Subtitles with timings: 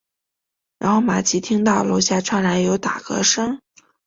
[0.79, 3.61] 然后玛琦听到楼下传来有打嗝声。